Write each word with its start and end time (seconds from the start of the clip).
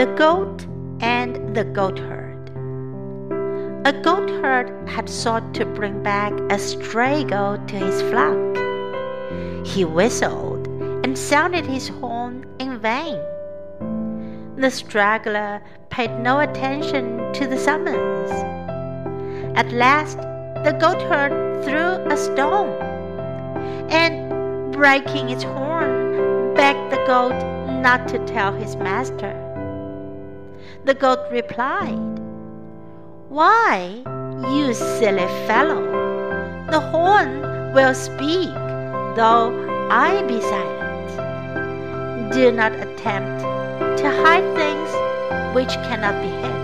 The 0.00 0.06
Goat 0.16 0.66
and 1.02 1.54
the 1.54 1.62
Goatherd. 1.62 2.48
A 3.84 3.92
goatherd 3.92 4.88
had 4.88 5.10
sought 5.10 5.52
to 5.52 5.66
bring 5.66 6.02
back 6.02 6.32
a 6.50 6.58
stray 6.58 7.22
goat 7.22 7.68
to 7.68 7.76
his 7.76 8.00
flock. 8.08 9.66
He 9.66 9.84
whistled 9.84 10.66
and 11.04 11.18
sounded 11.18 11.66
his 11.66 11.88
horn 11.88 12.46
in 12.58 12.78
vain. 12.78 13.20
The 14.56 14.70
straggler 14.70 15.60
paid 15.90 16.18
no 16.18 16.40
attention 16.40 17.34
to 17.34 17.46
the 17.46 17.58
summons. 17.58 18.30
At 19.54 19.70
last, 19.70 20.16
the 20.64 20.78
goatherd 20.80 21.62
threw 21.62 22.10
a 22.10 22.16
stone 22.16 22.72
and, 23.90 24.72
breaking 24.72 25.28
its 25.28 25.42
horn, 25.42 26.54
begged 26.54 26.90
the 26.90 27.04
goat 27.06 27.38
not 27.82 28.08
to 28.08 28.18
tell 28.24 28.54
his 28.54 28.76
master. 28.76 29.49
The 30.84 30.94
goat 30.94 31.20
replied, 31.30 32.18
Why, 33.28 34.02
you 34.54 34.74
silly 34.74 35.26
fellow, 35.46 35.82
the 36.70 36.80
horn 36.80 37.42
will 37.74 37.94
speak, 37.94 38.54
though 39.16 39.52
I 39.90 40.22
be 40.26 40.40
silent. 40.40 42.32
Do 42.32 42.52
not 42.52 42.72
attempt 42.72 43.40
to 43.98 44.08
hide 44.22 44.46
things 44.56 44.90
which 45.54 45.74
cannot 45.88 46.20
be 46.22 46.28
hid. 46.28 46.59